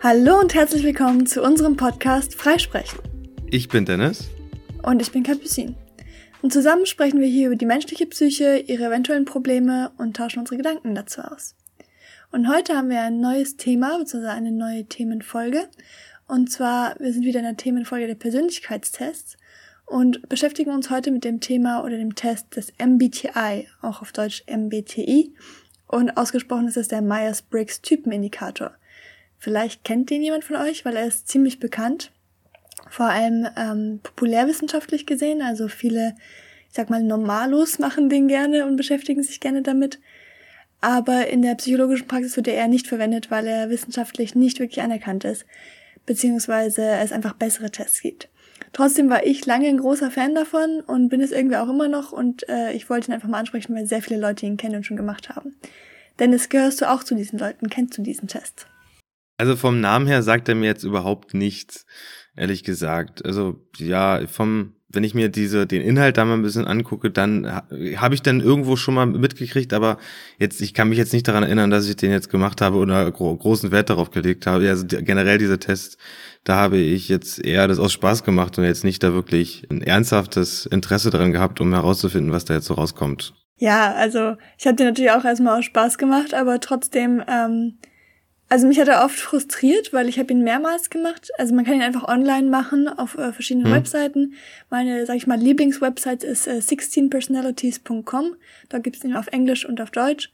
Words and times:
Hallo 0.00 0.38
und 0.38 0.54
herzlich 0.54 0.84
willkommen 0.84 1.26
zu 1.26 1.42
unserem 1.42 1.76
Podcast 1.76 2.36
Freisprechen. 2.36 3.00
Ich 3.50 3.68
bin 3.68 3.84
Dennis. 3.84 4.30
Und 4.84 5.02
ich 5.02 5.10
bin 5.10 5.24
Capucine. 5.24 5.74
Und 6.40 6.52
zusammen 6.52 6.86
sprechen 6.86 7.20
wir 7.20 7.26
hier 7.26 7.48
über 7.48 7.56
die 7.56 7.66
menschliche 7.66 8.06
Psyche, 8.06 8.58
ihre 8.58 8.84
eventuellen 8.84 9.24
Probleme 9.24 9.90
und 9.98 10.16
tauschen 10.16 10.38
unsere 10.38 10.56
Gedanken 10.56 10.94
dazu 10.94 11.22
aus. 11.22 11.56
Und 12.30 12.48
heute 12.48 12.76
haben 12.76 12.90
wir 12.90 13.00
ein 13.00 13.18
neues 13.20 13.56
Thema, 13.56 13.98
beziehungsweise 13.98 14.36
eine 14.36 14.52
neue 14.52 14.84
Themenfolge. 14.84 15.68
Und 16.28 16.52
zwar, 16.52 16.94
wir 17.00 17.12
sind 17.12 17.24
wieder 17.24 17.40
in 17.40 17.46
der 17.46 17.56
Themenfolge 17.56 18.06
der 18.06 18.14
Persönlichkeitstests 18.14 19.36
und 19.84 20.28
beschäftigen 20.28 20.70
uns 20.70 20.90
heute 20.90 21.10
mit 21.10 21.24
dem 21.24 21.40
Thema 21.40 21.82
oder 21.82 21.96
dem 21.96 22.14
Test 22.14 22.54
des 22.54 22.72
MBTI, 22.78 23.66
auch 23.82 24.00
auf 24.00 24.12
Deutsch 24.12 24.44
MBTI. 24.46 25.34
Und 25.88 26.16
ausgesprochen 26.16 26.68
ist 26.68 26.76
es 26.76 26.86
der 26.86 27.02
Myers-Briggs 27.02 27.82
Typenindikator. 27.82 28.70
Vielleicht 29.38 29.84
kennt 29.84 30.10
den 30.10 30.22
jemand 30.22 30.44
von 30.44 30.56
euch, 30.56 30.84
weil 30.84 30.96
er 30.96 31.06
ist 31.06 31.28
ziemlich 31.28 31.60
bekannt. 31.60 32.10
Vor 32.90 33.06
allem 33.06 33.46
ähm, 33.56 34.00
populärwissenschaftlich 34.02 35.06
gesehen. 35.06 35.42
Also 35.42 35.68
viele, 35.68 36.14
ich 36.68 36.74
sag 36.74 36.90
mal, 36.90 37.02
Normalos 37.02 37.78
machen 37.78 38.08
den 38.08 38.28
gerne 38.28 38.66
und 38.66 38.76
beschäftigen 38.76 39.22
sich 39.22 39.40
gerne 39.40 39.62
damit. 39.62 40.00
Aber 40.80 41.28
in 41.28 41.42
der 41.42 41.54
psychologischen 41.56 42.06
Praxis 42.06 42.36
wird 42.36 42.48
er 42.48 42.54
eher 42.54 42.68
nicht 42.68 42.86
verwendet, 42.86 43.30
weil 43.30 43.46
er 43.46 43.70
wissenschaftlich 43.70 44.34
nicht 44.34 44.60
wirklich 44.60 44.82
anerkannt 44.82 45.24
ist. 45.24 45.44
Beziehungsweise 46.06 46.82
es 46.82 47.12
einfach 47.12 47.34
bessere 47.34 47.70
Tests 47.70 48.00
gibt. 48.00 48.28
Trotzdem 48.72 49.08
war 49.08 49.24
ich 49.24 49.46
lange 49.46 49.68
ein 49.68 49.78
großer 49.78 50.10
Fan 50.10 50.34
davon 50.34 50.80
und 50.80 51.08
bin 51.08 51.20
es 51.20 51.32
irgendwie 51.32 51.56
auch 51.56 51.68
immer 51.68 51.88
noch 51.88 52.12
und 52.12 52.48
äh, 52.48 52.72
ich 52.72 52.90
wollte 52.90 53.10
ihn 53.10 53.14
einfach 53.14 53.28
mal 53.28 53.38
ansprechen, 53.38 53.74
weil 53.74 53.86
sehr 53.86 54.02
viele 54.02 54.20
Leute 54.20 54.46
ihn 54.46 54.56
kennen 54.56 54.76
und 54.76 54.84
schon 54.84 54.96
gemacht 54.96 55.30
haben. 55.30 55.56
Dennis, 56.18 56.48
gehörst 56.48 56.80
du 56.80 56.90
auch 56.90 57.04
zu 57.04 57.14
diesen 57.14 57.38
Leuten? 57.38 57.70
Kennst 57.70 57.96
du 57.96 58.02
diesen 58.02 58.28
Test? 58.28 58.66
Also 59.38 59.56
vom 59.56 59.80
Namen 59.80 60.06
her 60.06 60.22
sagt 60.22 60.48
er 60.48 60.54
mir 60.54 60.66
jetzt 60.66 60.84
überhaupt 60.84 61.32
nichts, 61.32 61.86
ehrlich 62.36 62.64
gesagt. 62.64 63.24
Also 63.24 63.64
ja, 63.78 64.26
vom 64.26 64.74
wenn 64.90 65.04
ich 65.04 65.14
mir 65.14 65.28
diese 65.28 65.66
den 65.66 65.82
Inhalt 65.82 66.16
da 66.16 66.24
mal 66.24 66.34
ein 66.34 66.42
bisschen 66.42 66.66
angucke, 66.66 67.10
dann 67.10 67.46
habe 67.96 68.14
ich 68.14 68.22
dann 68.22 68.40
irgendwo 68.40 68.76
schon 68.76 68.94
mal 68.94 69.06
mitgekriegt, 69.06 69.74
aber 69.74 69.98
jetzt 70.38 70.62
ich 70.62 70.72
kann 70.72 70.88
mich 70.88 70.96
jetzt 70.96 71.12
nicht 71.12 71.28
daran 71.28 71.42
erinnern, 71.42 71.70
dass 71.70 71.88
ich 71.88 71.96
den 71.96 72.10
jetzt 72.10 72.30
gemacht 72.30 72.60
habe 72.62 72.78
oder 72.78 73.10
gro 73.10 73.36
großen 73.36 73.70
Wert 73.70 73.90
darauf 73.90 74.10
gelegt 74.10 74.46
habe. 74.46 74.68
Also 74.68 74.86
generell 74.86 75.36
diese 75.36 75.58
Tests, 75.58 75.98
da 76.44 76.56
habe 76.56 76.78
ich 76.78 77.08
jetzt 77.08 77.44
eher 77.44 77.68
das 77.68 77.78
aus 77.78 77.92
Spaß 77.92 78.24
gemacht 78.24 78.56
und 78.58 78.64
jetzt 78.64 78.84
nicht 78.84 79.02
da 79.02 79.12
wirklich 79.12 79.66
ein 79.70 79.82
ernsthaftes 79.82 80.64
Interesse 80.64 81.10
daran 81.10 81.32
gehabt, 81.32 81.60
um 81.60 81.74
herauszufinden, 81.74 82.32
was 82.32 82.46
da 82.46 82.54
jetzt 82.54 82.66
so 82.66 82.74
rauskommt. 82.74 83.34
Ja, 83.58 83.92
also 83.92 84.36
ich 84.56 84.66
habe 84.66 84.76
den 84.76 84.86
natürlich 84.86 85.10
auch 85.10 85.24
erstmal 85.24 85.58
aus 85.58 85.64
Spaß 85.66 85.98
gemacht, 85.98 86.32
aber 86.32 86.60
trotzdem 86.60 87.22
ähm, 87.28 87.78
also 88.48 88.66
mich 88.66 88.80
hat 88.80 88.88
er 88.88 89.04
oft 89.04 89.18
frustriert, 89.18 89.92
weil 89.92 90.08
ich 90.08 90.18
habe 90.18 90.32
ihn 90.32 90.42
mehrmals 90.42 90.88
gemacht. 90.88 91.30
Also 91.36 91.54
man 91.54 91.64
kann 91.64 91.74
ihn 91.74 91.82
einfach 91.82 92.08
online 92.08 92.48
machen 92.48 92.88
auf 92.88 93.18
äh, 93.18 93.32
verschiedenen 93.32 93.66
hm. 93.66 93.74
Webseiten. 93.74 94.34
Meine, 94.70 95.04
sag 95.04 95.16
ich 95.16 95.26
mal, 95.26 95.38
Lieblingswebsite 95.38 96.26
ist 96.26 96.46
äh, 96.46 96.60
16personalities.com. 96.60 98.36
Da 98.68 98.78
gibt's 98.78 99.04
ihn 99.04 99.16
auf 99.16 99.26
Englisch 99.28 99.66
und 99.66 99.80
auf 99.80 99.90
Deutsch. 99.90 100.30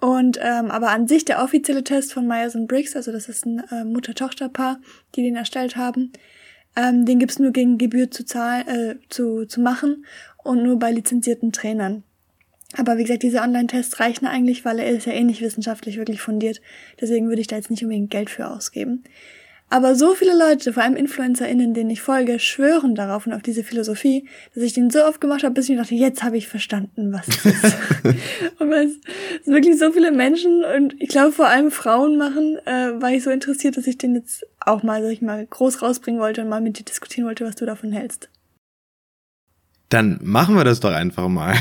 Und 0.00 0.38
ähm, 0.42 0.70
aber 0.70 0.90
an 0.90 1.06
sich 1.06 1.24
der 1.24 1.42
offizielle 1.42 1.84
Test 1.84 2.12
von 2.12 2.26
Myers 2.26 2.54
und 2.54 2.66
Briggs, 2.66 2.96
also 2.96 3.12
das 3.12 3.28
ist 3.28 3.46
ein 3.46 3.62
äh, 3.70 3.84
Mutter-Tochter-Paar, 3.84 4.80
die 5.14 5.22
den 5.22 5.36
erstellt 5.36 5.76
haben, 5.76 6.12
ähm, 6.76 7.06
den 7.06 7.18
gibt's 7.18 7.38
nur 7.38 7.52
gegen 7.52 7.78
Gebühr 7.78 8.10
zu 8.10 8.24
zahlen, 8.24 8.68
äh, 8.68 8.96
zu, 9.08 9.46
zu 9.46 9.60
machen 9.60 10.04
und 10.42 10.62
nur 10.62 10.78
bei 10.78 10.90
lizenzierten 10.90 11.52
Trainern. 11.52 12.02
Aber 12.76 12.98
wie 12.98 13.02
gesagt, 13.02 13.22
diese 13.22 13.40
Online-Tests 13.40 14.00
reichen 14.00 14.26
eigentlich, 14.26 14.64
weil 14.64 14.78
er 14.78 14.90
ist 14.90 15.06
ja 15.06 15.12
eh 15.12 15.24
nicht 15.24 15.40
wissenschaftlich 15.40 15.96
wirklich 15.96 16.20
fundiert. 16.20 16.60
Deswegen 17.00 17.28
würde 17.28 17.40
ich 17.40 17.46
da 17.46 17.56
jetzt 17.56 17.70
nicht 17.70 17.82
unbedingt 17.82 18.10
Geld 18.10 18.30
für 18.30 18.48
ausgeben. 18.48 19.04
Aber 19.70 19.96
so 19.96 20.14
viele 20.14 20.36
Leute, 20.36 20.72
vor 20.72 20.82
allem 20.82 20.94
InfluencerInnen, 20.94 21.74
denen 21.74 21.90
ich 21.90 22.00
folge, 22.00 22.38
schwören 22.38 22.94
darauf 22.94 23.26
und 23.26 23.32
auf 23.32 23.42
diese 23.42 23.64
Philosophie, 23.64 24.28
dass 24.54 24.62
ich 24.62 24.72
den 24.72 24.90
so 24.90 25.04
oft 25.04 25.20
gemacht 25.20 25.42
habe, 25.42 25.54
bis 25.54 25.64
ich 25.64 25.70
mir 25.70 25.82
dachte, 25.82 25.94
jetzt 25.94 26.22
habe 26.22 26.36
ich 26.36 26.46
verstanden, 26.46 27.12
was 27.12 27.26
es 27.26 27.44
ist. 27.44 27.76
und 28.58 28.70
weil 28.70 28.86
es 28.86 29.46
wirklich 29.46 29.78
so 29.78 29.90
viele 29.90 30.12
Menschen 30.12 30.62
und 30.64 30.94
ich 31.00 31.08
glaube 31.08 31.32
vor 31.32 31.48
allem 31.48 31.70
Frauen 31.70 32.16
machen, 32.16 32.58
äh, 32.66 33.00
war 33.00 33.10
ich 33.10 33.24
so 33.24 33.30
interessiert, 33.30 33.76
dass 33.76 33.86
ich 33.86 33.98
den 33.98 34.14
jetzt 34.14 34.46
auch 34.60 34.82
mal, 34.82 35.02
sag 35.02 35.10
ich 35.10 35.22
mal, 35.22 35.44
groß 35.44 35.82
rausbringen 35.82 36.20
wollte 36.20 36.42
und 36.42 36.48
mal 36.48 36.60
mit 36.60 36.78
dir 36.78 36.84
diskutieren 36.84 37.26
wollte, 37.26 37.44
was 37.44 37.56
du 37.56 37.66
davon 37.66 37.90
hältst. 37.90 38.28
Dann 39.88 40.20
machen 40.22 40.54
wir 40.56 40.64
das 40.64 40.80
doch 40.80 40.92
einfach 40.92 41.28
mal. 41.28 41.54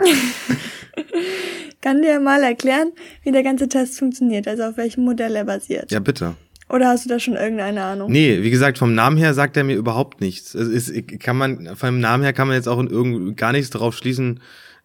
Kann 1.80 2.02
dir 2.02 2.20
mal 2.20 2.42
erklären, 2.42 2.92
wie 3.22 3.32
der 3.32 3.42
ganze 3.42 3.68
Test 3.68 3.98
funktioniert, 3.98 4.46
also 4.46 4.64
auf 4.64 4.76
welchem 4.76 5.04
Modell 5.04 5.34
er 5.34 5.44
basiert? 5.44 5.90
Ja, 5.90 6.00
bitte. 6.00 6.34
Oder 6.68 6.88
hast 6.88 7.04
du 7.04 7.08
da 7.08 7.18
schon 7.18 7.34
irgendeine 7.34 7.82
Ahnung? 7.82 8.12
Nee, 8.12 8.42
wie 8.42 8.50
gesagt, 8.50 8.78
vom 8.78 8.94
Namen 8.94 9.16
her 9.16 9.34
sagt 9.34 9.56
er 9.56 9.64
mir 9.64 9.76
überhaupt 9.76 10.20
nichts. 10.20 10.54
Es 10.54 10.88
ist, 10.88 11.20
kann 11.20 11.36
man, 11.36 11.74
vom 11.74 11.98
Namen 11.98 12.22
her 12.22 12.32
kann 12.32 12.46
man 12.46 12.56
jetzt 12.56 12.68
auch 12.68 12.78
in 12.78 12.86
irgend, 12.86 13.36
gar 13.36 13.52
nichts 13.52 13.70
darauf 13.70 13.96
schließen, 13.96 14.40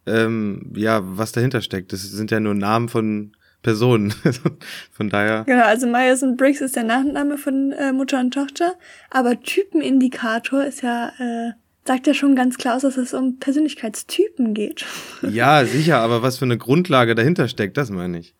ähm, 0.06 0.72
ja, 0.74 1.00
was 1.02 1.32
dahinter 1.32 1.60
steckt. 1.60 1.92
Das 1.92 2.02
sind 2.02 2.30
ja 2.30 2.40
nur 2.40 2.54
Namen 2.54 2.88
von 2.88 3.36
Personen. 3.62 4.14
von 4.92 5.10
daher. 5.10 5.44
Genau, 5.44 5.64
also 5.64 5.86
Myers 5.86 6.22
und 6.22 6.36
Briggs 6.36 6.60
ist 6.60 6.76
der 6.76 6.84
Nachname 6.84 7.38
von 7.38 7.72
äh, 7.72 7.92
Mutter 7.92 8.20
und 8.20 8.32
Tochter, 8.32 8.74
aber 9.10 9.40
Typenindikator 9.40 10.64
ist 10.64 10.82
ja 10.82 11.12
äh, 11.18 11.52
sagt 11.86 12.06
ja 12.06 12.14
schon 12.14 12.34
ganz 12.34 12.58
klar 12.58 12.76
aus, 12.76 12.82
dass 12.82 12.96
es 12.96 13.14
um 13.14 13.38
Persönlichkeitstypen 13.38 14.54
geht. 14.54 14.84
Ja, 15.22 15.64
sicher, 15.64 15.98
aber 15.98 16.22
was 16.22 16.38
für 16.38 16.44
eine 16.44 16.58
Grundlage 16.58 17.14
dahinter 17.14 17.48
steckt, 17.48 17.76
das 17.76 17.90
meine 17.90 18.18
ich. 18.18 18.34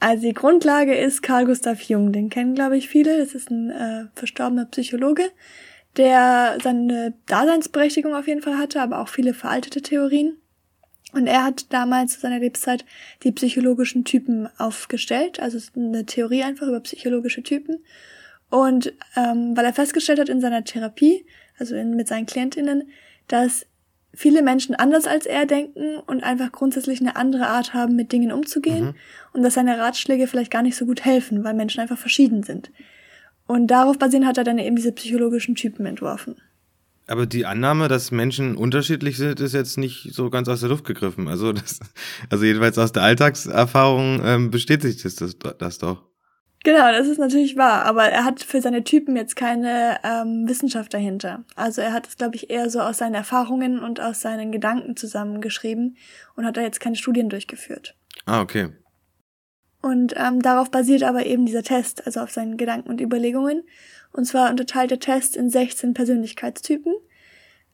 Also 0.00 0.26
die 0.26 0.34
Grundlage 0.34 0.94
ist 0.94 1.22
Carl 1.22 1.46
Gustav 1.46 1.82
Jung, 1.82 2.12
den 2.12 2.30
kennen 2.30 2.54
glaube 2.54 2.76
ich 2.76 2.88
viele. 2.88 3.18
Das 3.18 3.34
ist 3.34 3.50
ein 3.50 3.70
äh, 3.70 4.04
verstorbener 4.14 4.66
Psychologe, 4.66 5.24
der 5.96 6.58
seine 6.62 7.14
Daseinsberechtigung 7.26 8.14
auf 8.14 8.28
jeden 8.28 8.42
Fall 8.42 8.58
hatte, 8.58 8.80
aber 8.80 9.00
auch 9.00 9.08
viele 9.08 9.34
veraltete 9.34 9.82
Theorien. 9.82 10.36
Und 11.12 11.26
er 11.26 11.42
hat 11.42 11.72
damals 11.72 12.14
zu 12.14 12.20
seiner 12.20 12.38
Lebenszeit 12.38 12.84
die 13.24 13.32
psychologischen 13.32 14.04
Typen 14.04 14.48
aufgestellt, 14.58 15.40
also 15.40 15.58
eine 15.74 16.04
Theorie 16.04 16.42
einfach 16.42 16.68
über 16.68 16.80
psychologische 16.80 17.42
Typen. 17.42 17.82
Und 18.50 18.92
ähm, 19.16 19.56
weil 19.56 19.64
er 19.64 19.72
festgestellt 19.72 20.20
hat 20.20 20.28
in 20.28 20.40
seiner 20.40 20.64
Therapie, 20.64 21.26
also 21.58 21.74
in, 21.74 21.96
mit 21.96 22.08
seinen 22.08 22.26
Klientinnen, 22.26 22.88
dass 23.26 23.66
viele 24.14 24.42
Menschen 24.42 24.74
anders 24.74 25.06
als 25.06 25.26
er 25.26 25.46
denken 25.46 25.98
und 26.06 26.24
einfach 26.24 26.50
grundsätzlich 26.50 27.00
eine 27.00 27.16
andere 27.16 27.46
Art 27.46 27.74
haben, 27.74 27.94
mit 27.94 28.12
Dingen 28.12 28.32
umzugehen 28.32 28.86
mhm. 28.86 28.94
und 29.32 29.42
dass 29.42 29.54
seine 29.54 29.78
Ratschläge 29.78 30.26
vielleicht 30.26 30.50
gar 30.50 30.62
nicht 30.62 30.76
so 30.76 30.86
gut 30.86 31.04
helfen, 31.04 31.44
weil 31.44 31.54
Menschen 31.54 31.80
einfach 31.80 31.98
verschieden 31.98 32.42
sind. 32.42 32.70
Und 33.46 33.68
darauf 33.68 33.98
basierend 33.98 34.26
hat 34.26 34.38
er 34.38 34.44
dann 34.44 34.58
eben 34.58 34.76
diese 34.76 34.92
psychologischen 34.92 35.54
Typen 35.54 35.86
entworfen. 35.86 36.36
Aber 37.06 37.24
die 37.24 37.46
Annahme, 37.46 37.88
dass 37.88 38.10
Menschen 38.10 38.56
unterschiedlich 38.56 39.16
sind, 39.16 39.40
ist 39.40 39.54
jetzt 39.54 39.78
nicht 39.78 40.10
so 40.12 40.28
ganz 40.28 40.46
aus 40.48 40.60
der 40.60 40.68
Luft 40.68 40.84
gegriffen. 40.84 41.26
Also, 41.26 41.52
das, 41.54 41.80
also 42.28 42.44
jedenfalls 42.44 42.76
aus 42.76 42.92
der 42.92 43.02
Alltagserfahrung 43.02 44.20
ähm, 44.22 44.50
bestätigt 44.50 45.00
sich 45.00 45.16
das, 45.16 45.36
das 45.58 45.78
doch. 45.78 46.07
Genau, 46.68 46.92
das 46.92 47.06
ist 47.06 47.16
natürlich 47.16 47.56
wahr, 47.56 47.86
aber 47.86 48.10
er 48.10 48.26
hat 48.26 48.42
für 48.42 48.60
seine 48.60 48.84
Typen 48.84 49.16
jetzt 49.16 49.36
keine 49.36 50.00
ähm, 50.04 50.46
Wissenschaft 50.46 50.92
dahinter. 50.92 51.42
Also 51.56 51.80
er 51.80 51.94
hat 51.94 52.06
es, 52.06 52.18
glaube 52.18 52.36
ich, 52.36 52.50
eher 52.50 52.68
so 52.68 52.82
aus 52.82 52.98
seinen 52.98 53.14
Erfahrungen 53.14 53.78
und 53.78 54.02
aus 54.02 54.20
seinen 54.20 54.52
Gedanken 54.52 54.94
zusammengeschrieben 54.94 55.96
und 56.36 56.44
hat 56.44 56.58
da 56.58 56.60
jetzt 56.60 56.78
keine 56.78 56.96
Studien 56.96 57.30
durchgeführt. 57.30 57.96
Ah, 58.26 58.42
okay. 58.42 58.68
Und 59.80 60.12
ähm, 60.18 60.42
darauf 60.42 60.70
basiert 60.70 61.04
aber 61.04 61.24
eben 61.24 61.46
dieser 61.46 61.62
Test, 61.62 62.04
also 62.04 62.20
auf 62.20 62.32
seinen 62.32 62.58
Gedanken 62.58 62.90
und 62.90 63.00
Überlegungen. 63.00 63.62
Und 64.12 64.26
zwar 64.26 64.50
unterteilt 64.50 64.90
der 64.90 65.00
Test 65.00 65.38
in 65.38 65.48
16 65.48 65.94
Persönlichkeitstypen. 65.94 66.92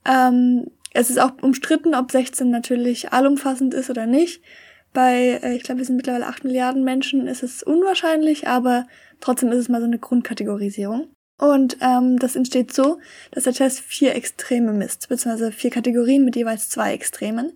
Ähm, 0.05 0.71
es 0.93 1.11
ist 1.11 1.19
auch 1.19 1.33
umstritten, 1.43 1.97
ob 1.97 2.13
16 2.13 2.49
natürlich 2.49 3.13
allumfassend 3.13 3.75
ist 3.75 3.91
oder 3.91 4.07
nicht. 4.07 4.41
Bei, 4.95 5.41
äh, 5.43 5.57
ich 5.57 5.65
glaube, 5.65 5.81
wir 5.81 5.85
sind 5.85 5.97
mittlerweile 5.97 6.27
8 6.27 6.45
Milliarden 6.45 6.85
Menschen, 6.85 7.27
ist 7.27 7.43
es 7.43 7.63
unwahrscheinlich, 7.63 8.49
aber 8.49 8.87
trotzdem 9.21 9.53
ist 9.53 9.59
es 9.59 9.69
mal 9.69 9.81
so 9.81 9.87
eine 9.87 9.99
Grundkategorisierung. 9.99 11.09
Und 11.37 11.77
ähm, 11.81 12.19
das 12.19 12.37
entsteht 12.37 12.73
so, 12.73 13.01
dass 13.33 13.45
der 13.45 13.53
Test 13.53 13.81
vier 13.81 14.15
Extreme 14.15 14.73
misst, 14.73 15.09
beziehungsweise 15.09 15.53
vier 15.53 15.71
Kategorien 15.71 16.25
mit 16.25 16.37
jeweils 16.37 16.71
zwei 16.71 16.95
Extremen. 16.95 17.53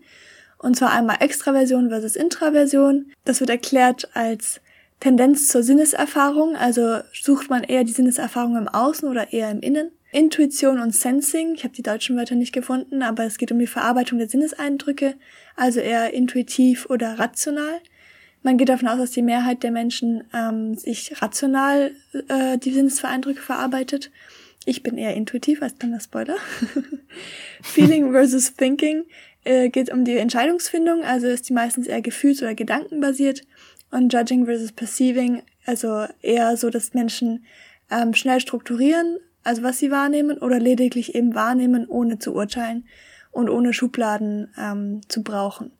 Und 0.58 0.76
zwar 0.76 0.90
einmal 0.90 1.18
Extraversion 1.20 1.88
versus 1.88 2.16
Intraversion. 2.16 3.12
Das 3.24 3.38
wird 3.38 3.50
erklärt 3.50 4.10
als 4.14 4.60
Tendenz 4.98 5.46
zur 5.46 5.62
Sinneserfahrung, 5.62 6.56
also 6.56 6.98
sucht 7.14 7.48
man 7.50 7.62
eher 7.62 7.84
die 7.84 7.92
Sinneserfahrung 7.92 8.56
im 8.56 8.66
Außen 8.66 9.08
oder 9.08 9.32
eher 9.32 9.52
im 9.52 9.60
Innen. 9.60 9.92
Intuition 10.10 10.80
und 10.80 10.94
Sensing, 10.94 11.54
ich 11.54 11.64
habe 11.64 11.74
die 11.74 11.82
deutschen 11.82 12.16
Wörter 12.16 12.34
nicht 12.34 12.52
gefunden, 12.52 13.02
aber 13.02 13.24
es 13.24 13.36
geht 13.36 13.52
um 13.52 13.58
die 13.58 13.66
Verarbeitung 13.66 14.18
der 14.18 14.28
Sinneseindrücke, 14.28 15.14
also 15.54 15.80
eher 15.80 16.14
intuitiv 16.14 16.86
oder 16.86 17.18
rational. 17.18 17.80
Man 18.42 18.56
geht 18.56 18.70
davon 18.70 18.88
aus, 18.88 18.98
dass 18.98 19.10
die 19.10 19.22
Mehrheit 19.22 19.62
der 19.62 19.70
Menschen 19.70 20.24
ähm, 20.32 20.74
sich 20.76 21.20
rational 21.20 21.92
äh, 22.28 22.56
die 22.56 22.72
Sinneseindrücke 22.72 23.42
verarbeitet. 23.42 24.10
Ich 24.64 24.82
bin 24.82 24.96
eher 24.96 25.14
intuitiv 25.14 25.62
als 25.62 25.78
kleiner 25.78 26.00
Spoiler. 26.00 26.36
Feeling 27.62 28.12
versus 28.12 28.54
Thinking 28.54 29.04
äh, 29.44 29.68
geht 29.68 29.92
um 29.92 30.04
die 30.04 30.16
Entscheidungsfindung, 30.16 31.02
also 31.02 31.26
ist 31.26 31.48
die 31.48 31.52
meistens 31.52 31.86
eher 31.86 32.00
gefühls- 32.00 32.40
oder 32.40 32.54
gedankenbasiert. 32.54 33.42
und 33.90 34.12
Judging 34.12 34.46
versus 34.46 34.72
Perceiving, 34.72 35.42
also 35.66 36.06
eher 36.22 36.56
so, 36.56 36.70
dass 36.70 36.94
Menschen 36.94 37.44
ähm, 37.90 38.14
schnell 38.14 38.40
strukturieren, 38.40 39.18
also 39.44 39.62
was 39.62 39.78
sie 39.78 39.90
wahrnehmen, 39.90 40.38
oder 40.38 40.58
lediglich 40.58 41.14
eben 41.14 41.34
wahrnehmen, 41.34 41.86
ohne 41.86 42.18
zu 42.18 42.34
urteilen 42.34 42.86
und 43.30 43.48
ohne 43.48 43.72
Schubladen 43.72 44.52
ähm, 44.58 45.00
zu 45.08 45.22
brauchen. 45.22 45.72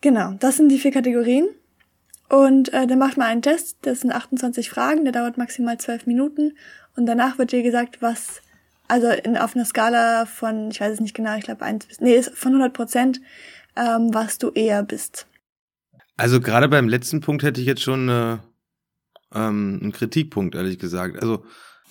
Genau, 0.00 0.32
das 0.40 0.56
sind 0.56 0.68
die 0.68 0.78
vier 0.78 0.90
Kategorien. 0.90 1.48
Und 2.28 2.72
äh, 2.72 2.86
dann 2.86 2.98
macht 2.98 3.18
man 3.18 3.26
einen 3.26 3.42
Test, 3.42 3.76
das 3.82 4.00
sind 4.00 4.10
28 4.10 4.70
Fragen, 4.70 5.04
der 5.04 5.12
dauert 5.12 5.36
maximal 5.36 5.78
12 5.78 6.06
Minuten. 6.06 6.56
Und 6.96 7.06
danach 7.06 7.38
wird 7.38 7.52
dir 7.52 7.62
gesagt, 7.62 8.00
was, 8.00 8.40
also 8.88 9.08
in, 9.08 9.36
auf 9.36 9.54
einer 9.54 9.64
Skala 9.66 10.26
von, 10.26 10.70
ich 10.70 10.80
weiß 10.80 10.94
es 10.94 11.00
nicht 11.00 11.14
genau, 11.14 11.36
ich 11.36 11.44
glaube 11.44 11.64
1 11.64 11.86
bis, 11.86 12.00
nee, 12.00 12.22
von 12.22 12.52
100 12.52 12.72
Prozent, 12.72 13.20
ähm, 13.76 14.12
was 14.12 14.38
du 14.38 14.50
eher 14.50 14.82
bist. 14.82 15.26
Also 16.16 16.40
gerade 16.40 16.68
beim 16.68 16.88
letzten 16.88 17.20
Punkt 17.20 17.42
hätte 17.42 17.60
ich 17.60 17.66
jetzt 17.66 17.82
schon 17.82 18.08
äh, 18.08 18.38
ähm, 19.34 19.78
einen 19.82 19.92
Kritikpunkt, 19.92 20.54
ehrlich 20.54 20.78
gesagt. 20.78 21.22
Also 21.22 21.44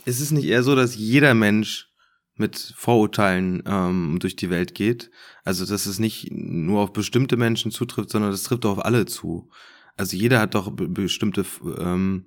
ist 0.05 0.19
es 0.19 0.31
nicht 0.31 0.45
eher 0.45 0.63
so, 0.63 0.75
dass 0.75 0.95
jeder 0.95 1.33
Mensch 1.33 1.89
mit 2.35 2.73
Vorurteilen 2.75 3.63
ähm, 3.65 4.17
durch 4.19 4.35
die 4.35 4.49
Welt 4.49 4.73
geht? 4.73 5.11
Also 5.43 5.65
dass 5.65 5.85
es 5.85 5.99
nicht 5.99 6.29
nur 6.31 6.81
auf 6.81 6.93
bestimmte 6.93 7.37
Menschen 7.37 7.71
zutrifft, 7.71 8.09
sondern 8.09 8.31
das 8.31 8.43
trifft 8.43 8.65
auch 8.65 8.77
auf 8.77 8.85
alle 8.85 9.05
zu. 9.05 9.49
Also 9.97 10.15
jeder 10.15 10.39
hat 10.39 10.55
doch 10.55 10.71
bestimmte 10.71 11.45
ähm, 11.79 12.25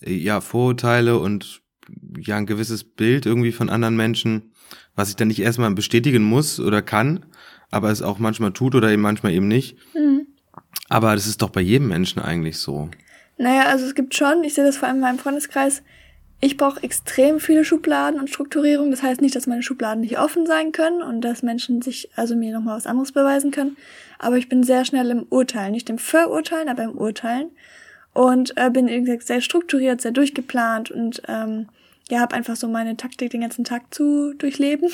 ja 0.00 0.40
Vorurteile 0.40 1.18
und 1.18 1.62
ja 2.18 2.36
ein 2.36 2.46
gewisses 2.46 2.84
Bild 2.84 3.26
irgendwie 3.26 3.52
von 3.52 3.70
anderen 3.70 3.96
Menschen, 3.96 4.52
was 4.94 5.08
ich 5.08 5.16
dann 5.16 5.28
nicht 5.28 5.40
erstmal 5.40 5.70
bestätigen 5.72 6.22
muss 6.22 6.60
oder 6.60 6.82
kann, 6.82 7.26
aber 7.70 7.90
es 7.90 8.02
auch 8.02 8.18
manchmal 8.18 8.52
tut 8.52 8.74
oder 8.74 8.90
eben 8.90 9.02
manchmal 9.02 9.32
eben 9.32 9.48
nicht. 9.48 9.76
Mhm. 9.94 10.26
Aber 10.88 11.14
das 11.14 11.26
ist 11.26 11.42
doch 11.42 11.50
bei 11.50 11.60
jedem 11.60 11.88
Menschen 11.88 12.20
eigentlich 12.20 12.58
so. 12.58 12.90
Naja, 13.36 13.66
also 13.66 13.86
es 13.86 13.94
gibt 13.94 14.14
schon, 14.14 14.42
ich 14.42 14.54
sehe 14.54 14.64
das 14.64 14.76
vor 14.76 14.88
allem 14.88 14.96
in 14.96 15.02
meinem 15.02 15.18
Freundeskreis, 15.18 15.82
ich 16.40 16.56
brauche 16.56 16.82
extrem 16.82 17.40
viele 17.40 17.64
Schubladen 17.64 18.20
und 18.20 18.30
Strukturierung. 18.30 18.90
Das 18.90 19.02
heißt 19.02 19.20
nicht, 19.20 19.34
dass 19.34 19.48
meine 19.48 19.62
Schubladen 19.62 20.02
nicht 20.02 20.18
offen 20.18 20.46
sein 20.46 20.70
können 20.70 21.02
und 21.02 21.20
dass 21.22 21.42
Menschen 21.42 21.82
sich, 21.82 22.10
also 22.14 22.36
mir 22.36 22.52
nochmal 22.52 22.76
was 22.76 22.86
anderes 22.86 23.12
beweisen 23.12 23.50
können. 23.50 23.76
Aber 24.18 24.36
ich 24.36 24.48
bin 24.48 24.62
sehr 24.62 24.84
schnell 24.84 25.10
im 25.10 25.26
Urteilen. 25.30 25.72
Nicht 25.72 25.90
im 25.90 25.98
Verurteilen, 25.98 26.68
aber 26.68 26.84
im 26.84 26.96
Urteilen. 26.96 27.50
Und 28.14 28.56
äh, 28.56 28.70
bin, 28.70 28.86
wie 28.86 29.00
gesagt, 29.00 29.26
sehr 29.26 29.40
strukturiert, 29.40 30.00
sehr 30.00 30.12
durchgeplant 30.12 30.90
und 30.90 31.22
ähm, 31.26 31.68
ja, 32.10 32.20
habe 32.20 32.34
einfach 32.34 32.56
so 32.56 32.68
meine 32.68 32.96
Taktik 32.96 33.30
den 33.30 33.42
ganzen 33.42 33.64
Tag 33.64 33.92
zu 33.94 34.32
durchleben. 34.34 34.90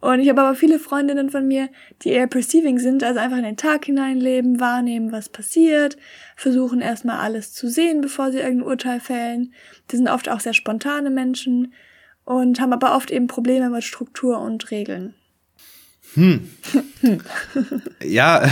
Und 0.00 0.18
ich 0.18 0.28
habe 0.28 0.40
aber 0.40 0.56
viele 0.56 0.80
Freundinnen 0.80 1.30
von 1.30 1.46
mir, 1.46 1.68
die 2.02 2.08
eher 2.08 2.26
perceiving 2.26 2.80
sind, 2.80 3.04
also 3.04 3.20
einfach 3.20 3.36
in 3.36 3.44
den 3.44 3.56
Tag 3.56 3.84
hineinleben, 3.84 4.58
wahrnehmen, 4.58 5.12
was 5.12 5.28
passiert, 5.28 5.96
versuchen 6.36 6.80
erstmal 6.80 7.20
alles 7.20 7.52
zu 7.52 7.68
sehen, 7.68 8.00
bevor 8.00 8.32
sie 8.32 8.38
irgendein 8.38 8.66
Urteil 8.66 9.00
fällen. 9.00 9.54
Die 9.90 9.96
sind 9.96 10.08
oft 10.08 10.28
auch 10.28 10.40
sehr 10.40 10.54
spontane 10.54 11.10
Menschen 11.10 11.72
und 12.24 12.60
haben 12.60 12.72
aber 12.72 12.96
oft 12.96 13.12
eben 13.12 13.28
Probleme 13.28 13.70
mit 13.70 13.84
Struktur 13.84 14.40
und 14.40 14.72
Regeln. 14.72 15.14
Hm. 16.14 16.50
ja, 18.04 18.44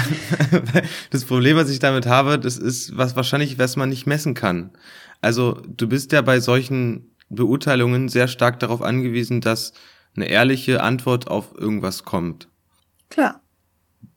das 1.10 1.25
Problem, 1.25 1.56
was 1.56 1.69
ich 1.70 1.81
damit 1.81 2.06
habe, 2.06 2.38
das 2.38 2.56
ist 2.56 2.96
was 2.96 3.16
wahrscheinlich, 3.16 3.58
was 3.58 3.76
man 3.76 3.88
nicht 3.88 4.06
messen 4.06 4.34
kann. 4.34 4.70
Also 5.20 5.60
du 5.66 5.88
bist 5.88 6.12
ja 6.12 6.22
bei 6.22 6.40
solchen 6.40 7.09
Beurteilungen 7.31 8.09
sehr 8.09 8.29
stark 8.29 8.61
darauf 8.61 8.82
angewiesen, 8.82 9.41
dass 9.41 9.73
eine 10.15 10.29
ehrliche 10.29 10.82
Antwort 10.82 11.29
auf 11.29 11.56
irgendwas 11.56 12.05
kommt. 12.05 12.49
Klar. 13.09 13.41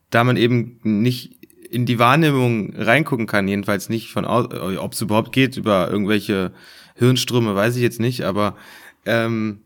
Da 0.09 0.23
man 0.23 0.37
eben 0.37 0.79
nicht 0.83 1.37
in 1.69 1.85
die 1.85 1.99
Wahrnehmung 1.99 2.75
reingucken 2.75 3.25
kann, 3.25 3.47
jedenfalls 3.47 3.89
nicht 3.89 4.11
von, 4.11 4.25
ob 4.25 4.93
es 4.93 5.01
überhaupt 5.01 5.31
geht, 5.31 5.57
über 5.57 5.89
irgendwelche 5.89 6.51
Hirnströme, 6.95 7.55
weiß 7.55 7.75
ich 7.75 7.81
jetzt 7.81 7.99
nicht, 7.99 8.23
aber 8.23 8.55
ähm, 9.05 9.61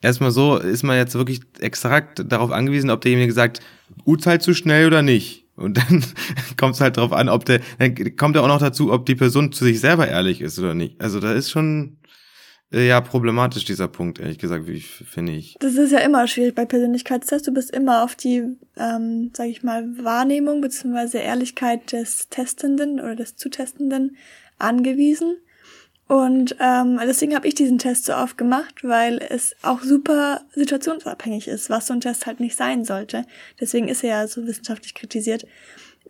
erstmal 0.00 0.32
so 0.32 0.56
ist 0.56 0.82
man 0.82 0.96
jetzt 0.96 1.14
wirklich 1.14 1.40
extrakt 1.60 2.24
darauf 2.26 2.50
angewiesen, 2.50 2.90
ob 2.90 3.00
derjenige 3.00 3.32
sagt, 3.32 3.60
urteilt 4.04 4.42
zu 4.42 4.54
schnell 4.54 4.86
oder 4.86 5.02
nicht. 5.02 5.46
Und 5.54 5.78
dann 5.78 6.04
kommt 6.56 6.74
es 6.74 6.80
halt 6.80 6.96
darauf 6.96 7.12
an, 7.12 7.28
ob 7.28 7.44
der, 7.44 7.60
dann 7.78 8.16
kommt 8.16 8.34
ja 8.34 8.42
auch 8.42 8.48
noch 8.48 8.58
dazu, 8.58 8.92
ob 8.92 9.06
die 9.06 9.14
Person 9.14 9.52
zu 9.52 9.64
sich 9.64 9.80
selber 9.80 10.08
ehrlich 10.08 10.40
ist 10.40 10.58
oder 10.58 10.74
nicht. 10.74 11.00
Also 11.00 11.20
da 11.20 11.32
ist 11.32 11.50
schon 11.50 11.98
äh, 12.01 12.01
ja 12.72 13.00
problematisch, 13.00 13.64
dieser 13.64 13.88
Punkt, 13.88 14.18
ehrlich 14.18 14.38
gesagt, 14.38 14.66
wie 14.66 14.80
finde 14.80 15.32
ich. 15.32 15.56
Das 15.60 15.74
ist 15.74 15.92
ja 15.92 15.98
immer 15.98 16.26
schwierig 16.26 16.54
bei 16.54 16.64
Persönlichkeitstests. 16.64 17.46
Du 17.46 17.52
bist 17.52 17.70
immer 17.70 18.02
auf 18.02 18.14
die, 18.14 18.44
ähm, 18.76 19.30
sag 19.34 19.48
ich 19.48 19.62
mal, 19.62 19.86
Wahrnehmung 20.02 20.60
bzw. 20.60 21.18
Ehrlichkeit 21.18 21.92
des 21.92 22.28
Testenden 22.28 23.00
oder 23.00 23.16
des 23.16 23.36
Zutestenden 23.36 24.16
angewiesen. 24.58 25.36
Und 26.08 26.56
ähm, 26.60 27.00
deswegen 27.06 27.34
habe 27.34 27.48
ich 27.48 27.54
diesen 27.54 27.78
Test 27.78 28.04
so 28.04 28.14
oft 28.14 28.36
gemacht, 28.36 28.82
weil 28.82 29.18
es 29.30 29.56
auch 29.62 29.82
super 29.82 30.42
situationsabhängig 30.54 31.48
ist, 31.48 31.70
was 31.70 31.86
so 31.86 31.94
ein 31.94 32.00
Test 32.00 32.26
halt 32.26 32.38
nicht 32.38 32.56
sein 32.56 32.84
sollte. 32.84 33.24
Deswegen 33.60 33.88
ist 33.88 34.04
er 34.04 34.10
ja 34.10 34.28
so 34.28 34.46
wissenschaftlich 34.46 34.94
kritisiert. 34.94 35.46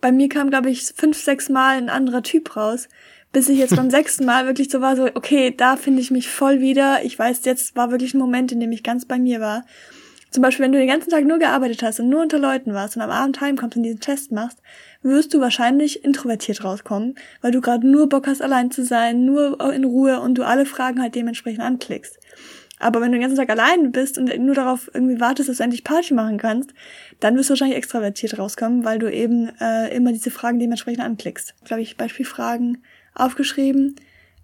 Bei 0.01 0.11
mir 0.11 0.27
kam, 0.27 0.49
glaube 0.49 0.69
ich, 0.69 0.83
fünf, 0.83 1.17
sechs 1.17 1.47
Mal 1.47 1.77
ein 1.77 1.89
anderer 1.89 2.23
Typ 2.23 2.57
raus, 2.57 2.89
bis 3.33 3.49
ich 3.49 3.59
jetzt 3.59 3.75
beim 3.75 3.89
sechsten 3.91 4.23
Mal 4.23 4.45
wirklich 4.45 4.69
so 4.71 4.79
war, 4.79 4.95
so, 4.95 5.07
okay, 5.13 5.53
da 5.55 5.75
finde 5.75 5.99
ich 6.01 6.11
mich 6.11 6.29
voll 6.29 6.61
wieder. 6.61 7.03
Ich 7.03 7.19
weiß, 7.19 7.43
jetzt 7.43 7.75
war 7.75 7.91
wirklich 7.91 8.13
ein 8.13 8.19
Moment, 8.19 8.53
in 8.53 8.61
dem 8.61 8.71
ich 8.71 8.83
ganz 8.83 9.05
bei 9.05 9.19
mir 9.19 9.41
war. 9.41 9.65
Zum 10.31 10.41
Beispiel, 10.41 10.65
wenn 10.65 10.71
du 10.71 10.79
den 10.79 10.87
ganzen 10.87 11.11
Tag 11.11 11.25
nur 11.25 11.37
gearbeitet 11.37 11.83
hast 11.83 11.99
und 11.99 12.09
nur 12.09 12.21
unter 12.21 12.39
Leuten 12.39 12.73
warst 12.73 12.95
und 12.95 13.03
am 13.03 13.11
Abend 13.11 13.39
heimkommst 13.39 13.77
und 13.77 13.83
diesen 13.83 13.99
Test 13.99 14.31
machst, 14.31 14.57
wirst 15.03 15.31
du 15.33 15.41
wahrscheinlich 15.41 16.03
introvertiert 16.03 16.63
rauskommen, 16.63 17.15
weil 17.41 17.51
du 17.51 17.61
gerade 17.61 17.85
nur 17.85 18.09
Bock 18.09 18.25
hast, 18.25 18.41
allein 18.41 18.71
zu 18.71 18.83
sein, 18.83 19.25
nur 19.25 19.61
in 19.73 19.83
Ruhe 19.83 20.21
und 20.21 20.35
du 20.35 20.43
alle 20.43 20.65
Fragen 20.65 21.01
halt 21.01 21.13
dementsprechend 21.13 21.61
anklickst. 21.61 22.17
Aber 22.79 22.99
wenn 22.99 23.11
du 23.11 23.19
den 23.19 23.21
ganzen 23.21 23.37
Tag 23.37 23.49
allein 23.49 23.91
bist 23.91 24.17
und 24.17 24.35
nur 24.39 24.55
darauf 24.55 24.89
irgendwie 24.91 25.19
wartest, 25.19 25.49
dass 25.49 25.57
du 25.57 25.63
endlich 25.63 25.83
Party 25.83 26.15
machen 26.15 26.39
kannst, 26.39 26.73
dann 27.19 27.35
wirst 27.37 27.49
du 27.49 27.51
wahrscheinlich 27.51 27.77
extravertiert 27.77 28.39
rauskommen, 28.39 28.83
weil 28.83 28.97
du 28.97 29.11
eben 29.11 29.51
äh, 29.61 29.95
immer 29.95 30.11
diese 30.11 30.31
Fragen 30.31 30.59
dementsprechend 30.59 31.03
anklickst. 31.03 31.53
Glaube 31.63 31.83
ich, 31.83 31.95
Beispielfragen 31.95 32.83
aufgeschrieben. 33.15 33.95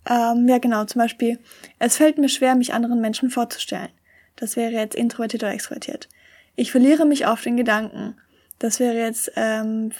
Ähm, 0.10 0.48
ja, 0.48 0.58
genau, 0.58 0.86
zum 0.86 1.00
Beispiel, 1.00 1.40
es 1.78 1.98
fällt 1.98 2.18
mir 2.18 2.30
schwer, 2.30 2.56
mich 2.56 2.74
anderen 2.74 3.02
Menschen 3.02 3.30
vorzustellen. 3.30 3.90
Das 4.36 4.56
wäre 4.56 4.72
jetzt 4.72 4.96
introvertiert 4.96 5.44
oder 5.44 5.54
extrovertiert. 5.54 6.08
Ich 6.56 6.72
verliere 6.72 7.06
mich 7.06 7.28
oft 7.28 7.46
in 7.46 7.58
Gedanken. 7.58 8.16
Das 8.58 8.80
wäre 8.80 8.98
jetzt 8.98 9.32
ähm, 9.36 9.92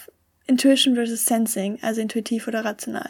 Intuition 0.48 0.96
versus 0.96 1.26
Sensing, 1.26 1.80
also 1.82 2.02
intuitiv 2.02 2.48
oder 2.48 2.66
rational. 2.66 3.10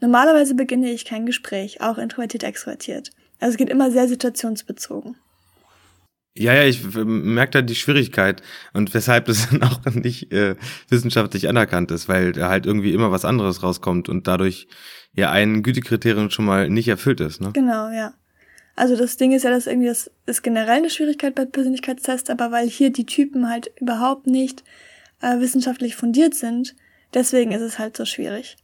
Normalerweise 0.00 0.54
beginne 0.54 0.90
ich 0.90 1.04
kein 1.04 1.26
Gespräch, 1.26 1.80
auch 1.80 1.98
introvertiert, 1.98 2.42
extrovertiert. 2.42 3.10
Also 3.38 3.52
es 3.52 3.56
geht 3.58 3.68
immer 3.68 3.90
sehr 3.90 4.08
situationsbezogen. 4.08 5.16
Ja, 6.36 6.54
ja, 6.54 6.64
ich 6.64 6.82
merke 6.94 7.50
da 7.50 7.62
die 7.62 7.74
Schwierigkeit 7.74 8.40
und 8.72 8.94
weshalb 8.94 9.26
das 9.26 9.48
dann 9.50 9.62
auch 9.64 9.84
nicht 9.94 10.32
äh, 10.32 10.54
wissenschaftlich 10.88 11.48
anerkannt 11.48 11.90
ist, 11.90 12.08
weil 12.08 12.32
da 12.32 12.48
halt 12.48 12.66
irgendwie 12.66 12.92
immer 12.92 13.10
was 13.10 13.24
anderes 13.24 13.62
rauskommt 13.62 14.08
und 14.08 14.26
dadurch 14.26 14.68
ja 15.12 15.30
ein 15.32 15.62
Gütekriterium 15.62 16.30
schon 16.30 16.44
mal 16.44 16.70
nicht 16.70 16.88
erfüllt 16.88 17.20
ist. 17.20 17.40
Ne? 17.40 17.50
Genau, 17.52 17.90
ja. 17.90 18.14
Also 18.76 18.96
das 18.96 19.16
Ding 19.16 19.32
ist 19.32 19.42
ja, 19.42 19.50
dass 19.50 19.66
irgendwie 19.66 19.88
das 19.88 20.10
ist 20.26 20.42
generell 20.42 20.78
eine 20.78 20.90
Schwierigkeit 20.90 21.34
bei 21.34 21.44
Persönlichkeitstests, 21.44 22.30
aber 22.30 22.50
weil 22.50 22.68
hier 22.68 22.90
die 22.90 23.06
Typen 23.06 23.48
halt 23.48 23.72
überhaupt 23.80 24.26
nicht 24.26 24.62
äh, 25.20 25.40
wissenschaftlich 25.40 25.96
fundiert 25.96 26.34
sind, 26.34 26.76
deswegen 27.12 27.52
ist 27.52 27.60
es 27.60 27.78
halt 27.78 27.96
so 27.96 28.04
schwierig. 28.04 28.56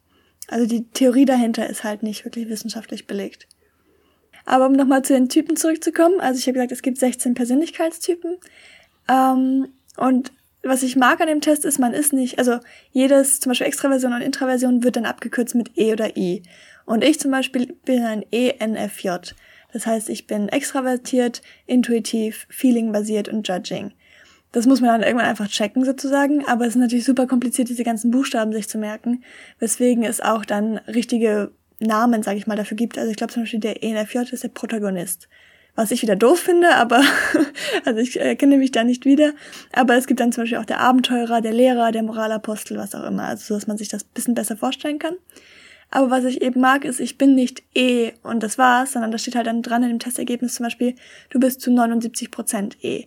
Also 0.49 0.67
die 0.67 0.89
Theorie 0.89 1.25
dahinter 1.25 1.69
ist 1.69 1.85
halt 1.85 2.03
nicht 2.03 2.25
wirklich 2.25 2.49
wissenschaftlich 2.49 3.07
belegt. 3.07 3.49
Aber 4.47 4.67
um 4.67 4.73
nochmal 4.73 5.03
zu 5.03 5.13
den 5.13 5.29
Typen 5.29 5.57
zurückzukommen, 5.57 6.21
also 6.21 6.39
ich 6.39 6.47
habe 6.47 6.55
gesagt, 6.55 6.73
es 6.73 6.83
gibt 6.83 6.99
16 6.99 7.35
Persönlichkeitstypen. 7.35 8.39
Ähm, 9.09 9.69
und 9.97 10.33
was 10.63 10.83
ich 10.83 10.97
mag 10.97 11.21
an 11.21 11.27
dem 11.27 11.41
Test 11.41 11.65
ist, 11.65 11.79
man 11.79 11.93
ist 11.93 12.13
nicht, 12.13 12.39
also 12.39 12.59
jedes, 12.93 13.41
zum 13.41 13.51
Beispiel 13.51 13.67
Extraversion 13.67 14.13
und 14.13 14.23
Intraversion 14.23 14.83
wird 14.83 14.97
dann 14.97 15.05
abgekürzt 15.05 15.55
mit 15.55 15.77
E 15.77 15.93
oder 15.93 16.17
I. 16.17 16.43
Und 16.87 17.05
ich 17.05 17.21
zum 17.21 17.33
Beispiel 17.33 17.75
bin 17.85 18.05
ein 18.05 18.25
ENFJ. 18.31 19.33
Das 19.73 19.87
heißt, 19.87 20.09
ich 20.09 20.27
bin 20.27 20.49
extravertiert, 20.49 21.43
intuitiv, 21.67 22.47
feeling-basiert 22.49 23.29
und 23.29 23.47
judging. 23.47 23.93
Das 24.53 24.67
muss 24.67 24.81
man 24.81 24.91
dann 24.91 25.03
irgendwann 25.03 25.29
einfach 25.29 25.49
checken 25.49 25.85
sozusagen, 25.85 26.47
aber 26.47 26.65
es 26.65 26.77
ist 26.77 26.81
natürlich 26.81 27.05
super 27.05 27.27
kompliziert, 27.27 27.69
diese 27.69 27.85
ganzen 27.85 28.11
Buchstaben 28.11 28.53
sich 28.53 28.69
zu 28.69 28.79
merken, 28.79 29.23
weswegen 29.59 30.05
es 30.05 30.21
auch 30.21 30.45
dann 30.45 30.79
richtige 30.79 31.51
Namen, 31.79 32.23
sage 32.23 32.39
ich 32.39 32.47
mal, 32.47 32.57
dafür 32.57 32.77
gibt. 32.77 32.99
Also 32.99 33.11
ich 33.11 33.17
glaube 33.17 33.33
zum 33.33 33.43
Beispiel 33.43 33.61
der 33.61 33.83
ENFJ 33.83 34.19
ist 34.33 34.43
der 34.43 34.49
Protagonist. 34.49 35.29
Was 35.75 35.91
ich 35.91 36.01
wieder 36.01 36.17
doof 36.17 36.41
finde, 36.41 36.75
aber 36.75 37.03
also 37.85 38.01
ich 38.01 38.19
erkenne 38.19 38.57
mich 38.57 38.73
da 38.73 38.83
nicht 38.83 39.05
wieder. 39.05 39.35
Aber 39.73 39.95
es 39.97 40.07
gibt 40.07 40.21
dann 40.21 40.33
zum 40.33 40.45
Beispiel 40.45 40.59
auch 40.59 40.65
der 40.65 40.81
Abenteurer, 40.81 41.43
der 41.43 41.53
Lehrer, 41.53 41.93
der 41.93 42.03
Moralapostel, 42.03 42.79
was 42.79 42.95
auch 42.95 43.05
immer. 43.05 43.25
Also 43.25 43.45
so, 43.47 43.55
dass 43.55 43.67
man 43.67 43.77
sich 43.77 43.89
das 43.89 44.05
bisschen 44.05 44.35
besser 44.35 44.57
vorstellen 44.57 44.99
kann. 44.99 45.17
Aber 45.91 46.11
was 46.11 46.25
ich 46.25 46.43
eben 46.43 46.61
mag, 46.61 46.85
ist, 46.85 46.99
ich 46.99 47.19
bin 47.19 47.35
nicht 47.35 47.63
E 47.75 48.13
und 48.23 48.43
das 48.43 48.59
war's, 48.59 48.93
sondern 48.93 49.13
da 49.13 49.19
steht 49.19 49.37
halt 49.37 49.47
dann 49.47 49.63
dran 49.63 49.83
in 49.83 49.91
dem 49.91 49.99
Testergebnis 49.99 50.55
zum 50.55 50.65
Beispiel, 50.65 50.95
du 51.31 51.39
bist 51.39 51.61
zu 51.61 51.71
79 51.71 52.31
Prozent 52.31 52.77
E. 52.83 53.05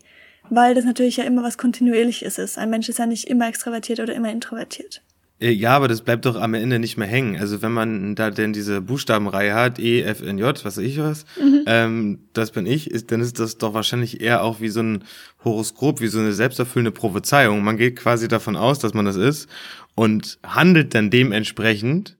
Weil 0.49 0.75
das 0.75 0.85
natürlich 0.85 1.17
ja 1.17 1.25
immer 1.25 1.43
was 1.43 1.57
Kontinuierliches 1.57 2.37
ist. 2.37 2.57
Ein 2.57 2.69
Mensch 2.69 2.89
ist 2.89 2.99
ja 2.99 3.05
nicht 3.05 3.27
immer 3.27 3.47
extravertiert 3.47 3.99
oder 3.99 4.15
immer 4.15 4.31
introvertiert. 4.31 5.01
Äh, 5.39 5.51
ja, 5.51 5.75
aber 5.75 5.87
das 5.87 6.01
bleibt 6.01 6.25
doch 6.25 6.35
am 6.35 6.53
Ende 6.53 6.79
nicht 6.79 6.97
mehr 6.97 7.07
hängen. 7.07 7.39
Also 7.39 7.61
wenn 7.61 7.71
man 7.71 8.15
da 8.15 8.29
denn 8.29 8.53
diese 8.53 8.81
Buchstabenreihe 8.81 9.53
hat, 9.53 9.79
E, 9.79 10.01
F, 10.01 10.21
N, 10.21 10.37
J, 10.37 10.53
was 10.65 10.77
weiß 10.77 10.83
ich 10.83 10.99
was, 10.99 11.25
mhm. 11.41 11.63
ähm, 11.65 12.19
das 12.33 12.51
bin 12.51 12.65
ich, 12.65 12.91
ist, 12.91 13.11
dann 13.11 13.21
ist 13.21 13.39
das 13.39 13.57
doch 13.57 13.73
wahrscheinlich 13.73 14.21
eher 14.21 14.43
auch 14.43 14.59
wie 14.59 14.69
so 14.69 14.81
ein 14.81 15.03
Horoskop, 15.43 16.01
wie 16.01 16.07
so 16.07 16.19
eine 16.19 16.33
selbsterfüllende 16.33 16.91
Prophezeiung. 16.91 17.63
Man 17.63 17.77
geht 17.77 17.95
quasi 17.95 18.27
davon 18.27 18.55
aus, 18.55 18.79
dass 18.79 18.93
man 18.93 19.05
das 19.05 19.15
ist 19.15 19.47
und 19.95 20.39
handelt 20.43 20.93
dann 20.93 21.09
dementsprechend, 21.09 22.17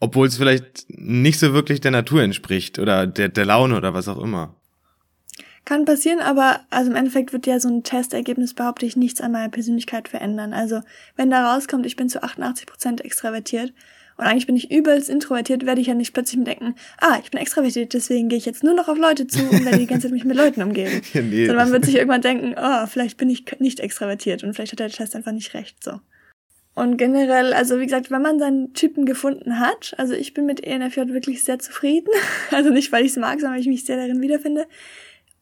obwohl 0.00 0.26
es 0.26 0.36
vielleicht 0.36 0.86
nicht 0.88 1.38
so 1.38 1.52
wirklich 1.52 1.80
der 1.80 1.90
Natur 1.90 2.22
entspricht 2.22 2.78
oder 2.78 3.06
der, 3.06 3.28
der 3.28 3.44
Laune 3.44 3.76
oder 3.76 3.94
was 3.94 4.08
auch 4.08 4.22
immer. 4.22 4.56
Kann 5.64 5.84
passieren, 5.84 6.18
aber 6.18 6.60
also 6.70 6.90
im 6.90 6.96
Endeffekt 6.96 7.32
wird 7.32 7.46
ja 7.46 7.60
so 7.60 7.68
ein 7.68 7.84
Testergebnis, 7.84 8.54
behaupte 8.54 8.84
ich, 8.84 8.96
nichts 8.96 9.20
an 9.20 9.30
meiner 9.30 9.48
Persönlichkeit 9.48 10.08
verändern. 10.08 10.52
Also 10.52 10.80
wenn 11.14 11.30
da 11.30 11.54
rauskommt, 11.54 11.86
ich 11.86 11.94
bin 11.94 12.08
zu 12.08 12.22
88 12.22 12.66
Prozent 12.66 13.00
extravertiert 13.04 13.72
und 14.16 14.24
eigentlich 14.24 14.46
bin 14.46 14.56
ich 14.56 14.72
übelst 14.72 15.08
introvertiert, 15.08 15.64
werde 15.64 15.80
ich 15.80 15.86
ja 15.86 15.94
nicht 15.94 16.14
plötzlich 16.14 16.42
denken, 16.42 16.74
ah, 17.00 17.18
ich 17.22 17.30
bin 17.30 17.40
extravertiert, 17.40 17.94
deswegen 17.94 18.28
gehe 18.28 18.38
ich 18.38 18.44
jetzt 18.44 18.64
nur 18.64 18.74
noch 18.74 18.88
auf 18.88 18.98
Leute 18.98 19.28
zu 19.28 19.40
und 19.40 19.64
werde 19.64 19.78
die 19.78 19.86
ganze 19.86 20.08
Zeit 20.08 20.12
mich 20.12 20.24
mit 20.24 20.36
Leuten 20.36 20.62
umgeben. 20.62 21.00
ja, 21.12 21.22
nee. 21.22 21.46
Sondern 21.46 21.66
man 21.66 21.72
wird 21.72 21.84
sich 21.84 21.94
irgendwann 21.94 22.22
denken, 22.22 22.56
oh, 22.60 22.86
vielleicht 22.86 23.16
bin 23.16 23.30
ich 23.30 23.44
nicht 23.60 23.78
extravertiert 23.78 24.42
und 24.42 24.54
vielleicht 24.54 24.72
hat 24.72 24.80
der 24.80 24.90
Test 24.90 25.14
einfach 25.14 25.32
nicht 25.32 25.54
recht, 25.54 25.82
so. 25.82 26.00
Und 26.74 26.96
generell, 26.96 27.52
also 27.52 27.78
wie 27.78 27.84
gesagt, 27.84 28.10
wenn 28.10 28.22
man 28.22 28.38
seinen 28.38 28.72
Typen 28.72 29.04
gefunden 29.04 29.60
hat, 29.60 29.94
also 29.98 30.14
ich 30.14 30.32
bin 30.32 30.46
mit 30.46 30.64
ENFJ 30.64 31.08
wirklich 31.08 31.44
sehr 31.44 31.58
zufrieden. 31.58 32.08
Also 32.50 32.70
nicht, 32.70 32.92
weil 32.92 33.04
ich 33.04 33.12
es 33.12 33.16
mag, 33.16 33.40
sondern 33.40 33.54
weil 33.54 33.60
ich 33.60 33.66
mich 33.66 33.84
sehr 33.84 33.96
darin 33.96 34.20
wiederfinde. 34.20 34.66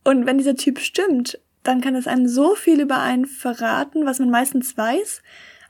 Und 0.04 0.26
wenn 0.26 0.38
dieser 0.38 0.56
Typ 0.56 0.78
stimmt, 0.78 1.38
dann 1.62 1.80
kann 1.80 1.94
es 1.94 2.06
einem 2.06 2.26
so 2.26 2.54
viel 2.54 2.80
über 2.80 3.00
einen 3.00 3.26
verraten, 3.26 4.06
was 4.06 4.18
man 4.18 4.30
meistens 4.30 4.76
weiß, 4.76 5.22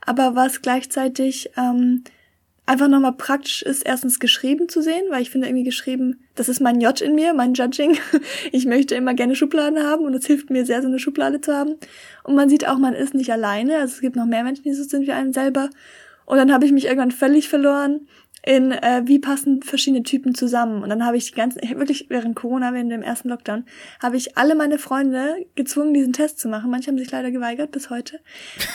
aber 0.05 0.35
was 0.35 0.61
gleichzeitig 0.61 1.51
ähm, 1.57 2.03
einfach 2.65 2.87
nochmal 2.87 3.13
praktisch 3.13 3.61
ist, 3.61 3.85
erstens 3.85 4.19
geschrieben 4.19 4.69
zu 4.69 4.81
sehen, 4.81 5.03
weil 5.09 5.21
ich 5.21 5.29
finde 5.29 5.47
irgendwie 5.47 5.65
geschrieben, 5.65 6.21
das 6.35 6.47
ist 6.47 6.61
mein 6.61 6.79
J 6.79 6.99
in 7.01 7.15
mir, 7.15 7.33
mein 7.33 7.53
Judging. 7.53 7.97
Ich 8.53 8.65
möchte 8.65 8.95
immer 8.95 9.13
gerne 9.13 9.35
Schubladen 9.35 9.83
haben 9.83 10.05
und 10.05 10.13
es 10.13 10.25
hilft 10.25 10.49
mir 10.49 10.65
sehr, 10.65 10.81
so 10.81 10.87
eine 10.87 10.99
Schublade 10.99 11.41
zu 11.41 11.53
haben. 11.53 11.75
Und 12.23 12.35
man 12.35 12.49
sieht 12.49 12.67
auch, 12.67 12.77
man 12.77 12.93
ist 12.93 13.13
nicht 13.13 13.31
alleine, 13.31 13.77
also 13.77 13.95
es 13.95 14.01
gibt 14.01 14.15
noch 14.15 14.25
mehr 14.25 14.43
Menschen, 14.43 14.63
die 14.63 14.73
so 14.73 14.83
sind 14.83 15.07
wie 15.07 15.11
einem 15.11 15.33
selber. 15.33 15.69
Und 16.25 16.37
dann 16.37 16.53
habe 16.53 16.65
ich 16.65 16.71
mich 16.71 16.85
irgendwann 16.85 17.11
völlig 17.11 17.49
verloren 17.49 18.07
in 18.43 18.71
äh, 18.71 19.03
wie 19.05 19.19
passen 19.19 19.61
verschiedene 19.61 20.03
Typen 20.03 20.33
zusammen. 20.33 20.81
Und 20.81 20.89
dann 20.89 21.05
habe 21.05 21.17
ich 21.17 21.25
die 21.25 21.35
ganzen, 21.35 21.59
ich 21.61 21.77
wirklich 21.77 22.07
während 22.09 22.35
Corona, 22.35 22.73
während 22.73 22.91
dem 22.91 23.03
ersten 23.03 23.29
Lockdown, 23.29 23.65
habe 24.01 24.17
ich 24.17 24.37
alle 24.37 24.55
meine 24.55 24.79
Freunde 24.79 25.45
gezwungen, 25.55 25.93
diesen 25.93 26.13
Test 26.13 26.39
zu 26.39 26.47
machen. 26.49 26.71
Manche 26.71 26.89
haben 26.89 26.97
sich 26.97 27.11
leider 27.11 27.29
geweigert 27.29 27.71
bis 27.71 27.89
heute. 27.89 28.19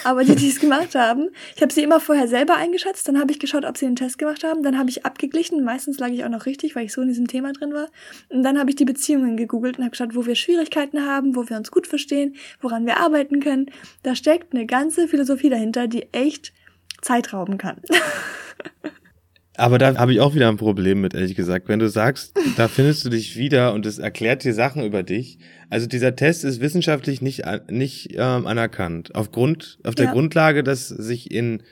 Aber 0.05 0.25
die, 0.25 0.37
die 0.37 0.49
es 0.49 0.61
gemacht 0.61 0.95
haben, 0.95 1.31
ich 1.57 1.63
habe 1.63 1.73
sie 1.73 1.83
immer 1.83 1.99
vorher 1.99 2.29
selber 2.29 2.57
eingeschätzt, 2.57 3.09
dann 3.09 3.19
habe 3.19 3.33
ich 3.33 3.41
geschaut, 3.41 3.65
ob 3.65 3.77
sie 3.77 3.87
den 3.87 3.97
Test 3.97 4.19
gemacht 4.19 4.45
haben, 4.45 4.63
dann 4.63 4.79
habe 4.79 4.89
ich 4.89 5.05
abgeglichen, 5.05 5.65
meistens 5.65 5.99
lag 5.99 6.09
ich 6.09 6.25
auch 6.25 6.29
noch 6.29 6.47
richtig, 6.47 6.77
weil 6.77 6.85
ich 6.85 6.93
so 6.93 7.03
in 7.03 7.09
diesem 7.09 7.27
Thema 7.27 7.53
drin 7.53 7.75
war. 7.75 7.89
Und 8.29 8.45
dann 8.45 8.59
habe 8.59 8.71
ich 8.71 8.77
die 8.77 8.85
Beziehungen 8.85 9.37
gegoogelt 9.37 9.79
und 9.79 9.85
habe 9.85 9.91
geschaut, 9.91 10.15
wo 10.15 10.27
wir 10.27 10.37
Schwierigkeiten 10.37 11.05
haben, 11.05 11.35
wo 11.35 11.49
wir 11.49 11.57
uns 11.57 11.73
gut 11.73 11.89
verstehen, 11.89 12.37
woran 12.61 12.87
wir 12.87 12.99
arbeiten 12.99 13.41
können. 13.41 13.71
Da 14.05 14.15
steckt 14.15 14.55
eine 14.55 14.67
ganze 14.67 15.09
Philosophie 15.09 15.51
dahinter, 15.51 15.89
die 15.89 16.07
echt 16.13 16.53
Zeit 17.03 17.33
rauben 17.33 17.59
kann. 17.59 17.81
Aber 19.57 19.79
da 19.79 19.97
habe 19.97 20.13
ich 20.13 20.21
auch 20.21 20.35
wieder 20.35 20.49
ein 20.49 20.57
Problem 20.57 21.01
mit, 21.01 21.15
ehrlich 21.15 21.35
gesagt. 21.35 21.69
Wenn 21.69 21.79
du 21.79 21.89
sagst, 21.89 22.39
da 22.57 22.69
findest 22.69 23.05
du 23.05 23.09
dich 23.09 23.37
wieder 23.37 23.73
und 23.73 23.87
es 23.87 23.99
erklärt 23.99 24.45
dir 24.45 24.55
Sachen 24.55 24.85
über 24.85 25.03
dich. 25.03 25.39
Also 25.71 25.87
dieser 25.87 26.15
Test 26.15 26.45
ist 26.45 26.61
wissenschaftlich 26.61 27.23
nicht, 27.23 27.43
nicht 27.71 28.13
ähm, 28.15 28.47
anerkannt. 28.47 29.15
Aufgrund, 29.15 29.79
auf 29.85 29.95
der 29.95 30.07
ja. 30.07 30.13
Grundlage, 30.13 30.63
dass 30.63 30.89
sich 30.89 31.31
in 31.31 31.63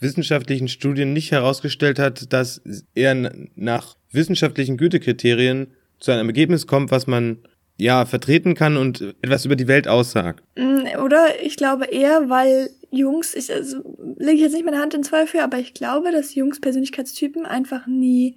wissenschaftlichen 0.00 0.68
Studien 0.68 1.12
nicht 1.12 1.32
herausgestellt 1.32 1.98
hat, 1.98 2.32
dass 2.32 2.62
er 2.94 3.32
nach 3.54 3.96
wissenschaftlichen 4.10 4.76
Gütekriterien 4.76 5.68
zu 6.00 6.12
einem 6.12 6.28
Ergebnis 6.28 6.66
kommt, 6.66 6.90
was 6.90 7.06
man 7.06 7.38
ja 7.76 8.06
vertreten 8.06 8.54
kann 8.54 8.76
und 8.76 9.14
etwas 9.22 9.44
über 9.44 9.56
die 9.56 9.68
Welt 9.68 9.88
aussagt. 9.88 10.42
Mm, 10.56 11.00
oder 11.02 11.42
ich 11.42 11.56
glaube 11.56 11.86
eher, 11.86 12.28
weil 12.28 12.70
Jungs, 12.90 13.34
ich 13.34 13.52
also, 13.52 13.78
lege 14.16 14.40
jetzt 14.40 14.52
nicht 14.52 14.64
meine 14.64 14.78
Hand 14.78 14.94
in 14.94 15.02
Zweifel, 15.02 15.40
aber 15.40 15.58
ich 15.58 15.74
glaube, 15.74 16.12
dass 16.12 16.34
Jungs 16.34 16.60
Persönlichkeitstypen 16.60 17.46
einfach 17.46 17.86
nie 17.86 18.36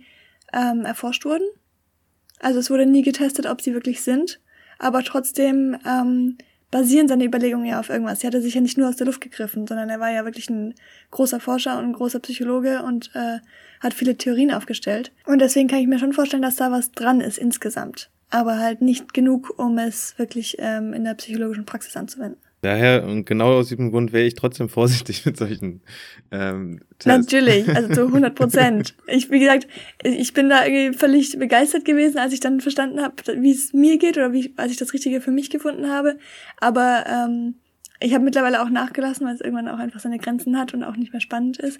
ähm, 0.53 0.85
erforscht 0.85 1.25
wurden. 1.25 1.45
Also 2.39 2.59
es 2.59 2.69
wurde 2.69 2.85
nie 2.85 3.03
getestet, 3.03 3.45
ob 3.45 3.61
sie 3.61 3.73
wirklich 3.73 4.01
sind. 4.01 4.39
Aber 4.79 5.03
trotzdem 5.03 5.77
ähm, 5.87 6.37
basieren 6.69 7.07
seine 7.07 7.25
Überlegungen 7.25 7.65
ja 7.65 7.79
auf 7.79 7.89
irgendwas. 7.89 8.23
Er 8.23 8.27
hatte 8.27 8.41
sich 8.41 8.55
ja 8.55 8.61
nicht 8.61 8.77
nur 8.77 8.89
aus 8.89 8.95
der 8.95 9.07
Luft 9.07 9.21
gegriffen, 9.21 9.65
sondern 9.67 9.89
er 9.89 9.99
war 9.99 10.11
ja 10.11 10.25
wirklich 10.25 10.49
ein 10.49 10.75
großer 11.11 11.39
Forscher 11.39 11.77
und 11.77 11.85
ein 11.85 11.93
großer 11.93 12.19
Psychologe 12.19 12.83
und 12.83 13.11
äh, 13.15 13.39
hat 13.79 13.93
viele 13.93 14.17
Theorien 14.17 14.51
aufgestellt. 14.51 15.11
Und 15.25 15.39
deswegen 15.39 15.67
kann 15.67 15.79
ich 15.79 15.87
mir 15.87 15.99
schon 15.99 16.13
vorstellen, 16.13 16.43
dass 16.43 16.57
da 16.57 16.71
was 16.71 16.91
dran 16.91 17.21
ist 17.21 17.37
insgesamt. 17.37 18.09
Aber 18.29 18.59
halt 18.59 18.81
nicht 18.81 19.13
genug, 19.13 19.57
um 19.57 19.77
es 19.77 20.17
wirklich 20.17 20.57
ähm, 20.59 20.93
in 20.93 21.03
der 21.03 21.13
psychologischen 21.13 21.65
Praxis 21.65 21.95
anzuwenden. 21.95 22.41
Daher 22.61 23.05
und 23.05 23.25
genau 23.25 23.53
aus 23.53 23.69
diesem 23.69 23.91
Grund 23.91 24.11
wäre 24.13 24.25
ich 24.25 24.33
trotzdem 24.33 24.67
vorsichtig 24.67 25.25
mit 25.25 25.37
solchen 25.37 25.81
ähm, 26.31 26.81
Tests. 26.99 27.05
Natürlich, 27.05 27.69
also 27.75 27.93
zu 27.93 28.05
100 28.07 28.35
Prozent. 28.35 28.95
ich, 29.07 29.29
wie 29.29 29.39
gesagt, 29.39 29.67
ich 30.03 30.33
bin 30.33 30.49
da 30.49 30.65
irgendwie 30.65 30.97
völlig 30.97 31.37
begeistert 31.37 31.85
gewesen, 31.85 32.17
als 32.17 32.33
ich 32.33 32.39
dann 32.39 32.59
verstanden 32.59 33.01
habe, 33.01 33.15
wie 33.41 33.51
es 33.51 33.73
mir 33.73 33.97
geht 33.97 34.17
oder 34.17 34.33
wie, 34.33 34.53
als 34.57 34.71
ich 34.71 34.77
das 34.77 34.93
Richtige 34.93 35.21
für 35.21 35.31
mich 35.31 35.49
gefunden 35.49 35.89
habe. 35.89 36.17
Aber 36.59 37.05
ähm, 37.07 37.55
ich 37.99 38.13
habe 38.13 38.23
mittlerweile 38.23 38.61
auch 38.61 38.69
nachgelassen, 38.69 39.25
weil 39.27 39.35
es 39.35 39.41
irgendwann 39.41 39.69
auch 39.69 39.79
einfach 39.79 39.99
seine 39.99 40.17
Grenzen 40.19 40.57
hat 40.57 40.73
und 40.73 40.83
auch 40.83 40.95
nicht 40.95 41.13
mehr 41.13 41.21
spannend 41.21 41.57
ist. 41.59 41.79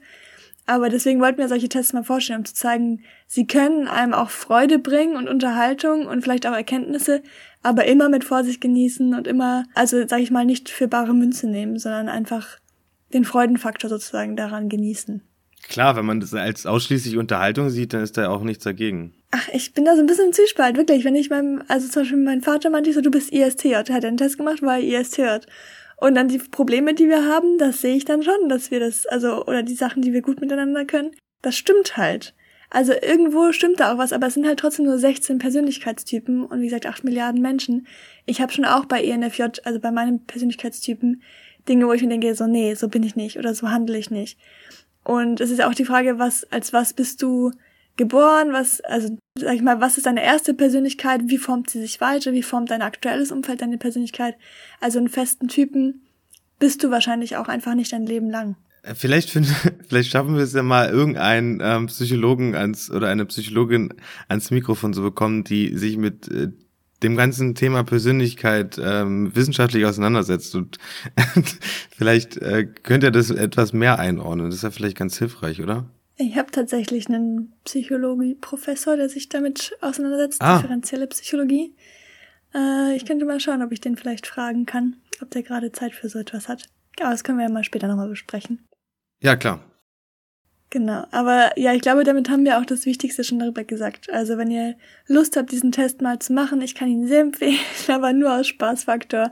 Aber 0.67 0.89
deswegen 0.89 1.21
wollten 1.21 1.37
wir 1.37 1.47
solche 1.47 1.69
Tests 1.69 1.93
mal 1.93 2.03
vorstellen, 2.03 2.39
um 2.39 2.45
zu 2.45 2.53
zeigen, 2.53 3.01
sie 3.25 3.47
können 3.47 3.87
einem 3.87 4.13
auch 4.13 4.29
Freude 4.29 4.79
bringen 4.79 5.15
und 5.15 5.29
Unterhaltung 5.29 6.05
und 6.05 6.21
vielleicht 6.21 6.45
auch 6.45 6.53
Erkenntnisse, 6.53 7.23
aber 7.63 7.85
immer 7.85 8.09
mit 8.09 8.25
Vorsicht 8.25 8.59
genießen 8.59 9.15
und 9.15 9.27
immer, 9.27 9.63
also 9.73 10.05
sag 10.05 10.19
ich 10.19 10.29
mal, 10.29 10.45
nicht 10.45 10.69
für 10.69 10.89
bare 10.89 11.13
Münze 11.13 11.47
nehmen, 11.47 11.79
sondern 11.79 12.09
einfach 12.09 12.59
den 13.13 13.23
Freudenfaktor 13.23 13.89
sozusagen 13.89 14.35
daran 14.35 14.67
genießen. 14.67 15.21
Klar, 15.69 15.95
wenn 15.95 16.05
man 16.05 16.19
das 16.19 16.33
als 16.33 16.65
ausschließlich 16.65 17.17
Unterhaltung 17.17 17.69
sieht, 17.69 17.93
dann 17.93 18.03
ist 18.03 18.17
da 18.17 18.29
auch 18.29 18.43
nichts 18.43 18.65
dagegen. 18.65 19.13
Ach, 19.31 19.47
ich 19.53 19.73
bin 19.73 19.85
da 19.85 19.95
so 19.95 20.01
ein 20.01 20.05
bisschen 20.05 20.27
im 20.27 20.33
Zwiespalt, 20.33 20.77
wirklich. 20.77 21.05
Wenn 21.05 21.15
ich 21.15 21.29
meinem, 21.29 21.63
also 21.67 21.87
zum 21.87 22.03
Beispiel 22.03 22.17
mein 22.17 22.41
Vater 22.41 22.69
meinte 22.69 22.91
so, 22.93 23.01
du 23.01 23.11
bist 23.11 23.31
IST, 23.31 23.65
hat 23.73 23.89
er 23.89 24.07
einen 24.07 24.17
Test 24.17 24.37
gemacht, 24.37 24.61
weil 24.61 24.83
er 24.83 25.01
IST 25.01 25.17
hört. 25.17 25.47
Und 25.97 26.15
dann 26.15 26.27
die 26.27 26.37
Probleme, 26.37 26.93
die 26.93 27.09
wir 27.09 27.25
haben, 27.25 27.57
das 27.57 27.81
sehe 27.81 27.95
ich 27.95 28.05
dann 28.05 28.23
schon, 28.23 28.49
dass 28.49 28.71
wir 28.71 28.79
das, 28.79 29.05
also, 29.07 29.45
oder 29.45 29.63
die 29.63 29.75
Sachen, 29.75 30.01
die 30.01 30.13
wir 30.13 30.21
gut 30.21 30.39
miteinander 30.39 30.85
können, 30.85 31.11
das 31.41 31.55
stimmt 31.55 31.97
halt. 31.97 32.35
Also 32.69 32.93
irgendwo 32.93 33.51
stimmt 33.51 33.79
da 33.79 33.93
auch 33.93 33.97
was, 33.97 34.13
aber 34.13 34.27
es 34.27 34.33
sind 34.33 34.45
halt 34.45 34.59
trotzdem 34.59 34.85
nur 34.85 34.97
16 34.97 35.39
Persönlichkeitstypen 35.39 36.45
und 36.45 36.59
wie 36.59 36.65
gesagt 36.65 36.85
8 36.85 37.03
Milliarden 37.03 37.41
Menschen. 37.41 37.87
Ich 38.25 38.41
habe 38.41 38.51
schon 38.51 38.65
auch 38.65 38.85
bei 38.85 39.03
ENFJ, 39.03 39.43
also 39.63 39.79
bei 39.79 39.91
meinem 39.91 40.25
Persönlichkeitstypen, 40.25 41.21
Dinge, 41.67 41.87
wo 41.87 41.93
ich 41.93 42.01
mir 42.01 42.09
denke, 42.09 42.35
so 42.35 42.45
nee, 42.45 42.73
so 42.75 42.89
bin 42.89 43.03
ich 43.03 43.15
nicht 43.15 43.37
oder 43.37 43.55
so 43.55 43.69
handle 43.69 43.97
ich 43.97 44.11
nicht. 44.11 44.37
Und 45.03 45.39
es 45.39 45.51
ist 45.51 45.63
auch 45.63 45.73
die 45.73 45.85
Frage, 45.85 46.19
was, 46.19 46.43
als 46.51 46.73
was 46.73 46.93
bist 46.93 47.21
du 47.21 47.51
geboren, 47.97 48.53
was, 48.53 48.81
also 48.81 49.17
sag 49.37 49.55
ich 49.55 49.61
mal, 49.61 49.81
was 49.81 49.97
ist 49.97 50.05
deine 50.05 50.23
erste 50.23 50.53
Persönlichkeit, 50.53 51.21
wie 51.25 51.37
formt 51.37 51.69
sie 51.69 51.81
sich 51.81 51.99
weiter, 51.99 52.33
wie 52.33 52.43
formt 52.43 52.71
dein 52.71 52.81
aktuelles 52.81 53.31
Umfeld 53.31 53.61
deine 53.61 53.77
Persönlichkeit. 53.77 54.35
Also 54.79 54.99
einen 54.99 55.09
festen 55.09 55.47
Typen 55.47 56.01
bist 56.59 56.83
du 56.83 56.91
wahrscheinlich 56.91 57.37
auch 57.37 57.47
einfach 57.47 57.75
nicht 57.75 57.91
dein 57.91 58.05
Leben 58.05 58.29
lang. 58.29 58.55
Äh, 58.83 58.95
vielleicht, 58.95 59.29
find, 59.29 59.47
vielleicht 59.87 60.11
schaffen 60.11 60.35
wir 60.35 60.43
es 60.43 60.53
ja 60.53 60.63
mal, 60.63 60.89
irgendeinen 60.89 61.59
ähm, 61.61 61.87
Psychologen 61.87 62.55
ans 62.55 62.89
oder 62.91 63.09
eine 63.09 63.25
Psychologin 63.25 63.93
ans 64.27 64.51
Mikrofon 64.51 64.93
zu 64.93 65.01
bekommen, 65.01 65.43
die 65.43 65.75
sich 65.77 65.97
mit 65.97 66.29
äh, 66.29 66.49
dem 67.03 67.15
ganzen 67.15 67.53
Thema 67.53 67.83
Persönlichkeit 67.83 68.79
ähm, 68.83 69.35
wissenschaftlich 69.35 69.85
auseinandersetzt. 69.85 70.55
Und 70.55 70.77
vielleicht 71.95 72.37
äh, 72.37 72.65
könnt 72.65 73.03
ihr 73.03 73.11
das 73.11 73.29
etwas 73.29 73.73
mehr 73.73 73.99
einordnen. 73.99 74.47
Das 74.47 74.55
ist 74.55 74.63
ja 74.63 74.71
vielleicht 74.71 74.97
ganz 74.97 75.17
hilfreich, 75.17 75.61
oder? 75.61 75.85
Ich 76.17 76.35
habe 76.35 76.49
tatsächlich 76.51 77.07
einen 77.07 77.53
Psychologie-Professor, 77.63 78.97
der 78.97 79.07
sich 79.07 79.29
damit 79.29 79.77
auseinandersetzt, 79.81 80.41
ah. 80.41 80.57
differenzielle 80.57 81.05
Psychologie. 81.07 81.75
Äh, 82.55 82.95
ich 82.95 83.05
könnte 83.05 83.25
mal 83.25 83.39
schauen, 83.39 83.61
ob 83.61 83.71
ich 83.71 83.81
den 83.81 83.97
vielleicht 83.97 84.25
fragen 84.25 84.65
kann, 84.65 84.97
ob 85.21 85.29
der 85.29 85.43
gerade 85.43 85.71
Zeit 85.71 85.93
für 85.93 86.09
so 86.09 86.17
etwas 86.17 86.49
hat. 86.49 86.65
Aber 86.99 87.11
das 87.11 87.23
können 87.23 87.37
wir 87.37 87.45
ja 87.45 87.51
mal 87.51 87.63
später 87.63 87.87
nochmal 87.87 88.09
besprechen. 88.09 88.67
Ja, 89.21 89.35
klar. 89.35 89.63
Genau, 90.69 91.05
aber 91.11 91.57
ja, 91.57 91.73
ich 91.73 91.81
glaube, 91.81 92.03
damit 92.03 92.29
haben 92.29 92.43
wir 92.43 92.57
auch 92.57 92.65
das 92.65 92.85
Wichtigste 92.85 93.23
schon 93.23 93.39
darüber 93.39 93.63
gesagt. 93.63 94.11
Also 94.11 94.37
wenn 94.37 94.51
ihr 94.51 94.75
Lust 95.05 95.37
habt, 95.37 95.51
diesen 95.51 95.71
Test 95.71 96.01
mal 96.01 96.19
zu 96.19 96.33
machen, 96.33 96.61
ich 96.61 96.75
kann 96.75 96.89
ihn 96.89 97.07
sehr 97.07 97.21
empfehlen, 97.21 97.59
aber 97.87 98.11
nur 98.11 98.33
aus 98.33 98.47
Spaßfaktor. 98.47 99.29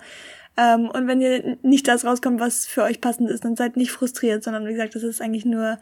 Ähm, 0.55 0.89
und 0.89 1.07
wenn 1.07 1.19
ihr 1.19 1.57
nicht 1.61 1.87
das 1.87 2.05
rauskommt, 2.05 2.39
was 2.39 2.65
für 2.67 2.83
euch 2.83 3.01
passend 3.01 3.29
ist, 3.29 3.43
dann 3.43 3.57
seid 3.57 3.75
nicht 3.75 3.91
frustriert, 3.91 4.43
sondern 4.43 4.65
wie 4.65 4.71
gesagt, 4.71 4.95
das 4.95 5.03
ist 5.03 5.21
eigentlich 5.21 5.45
nur 5.45 5.77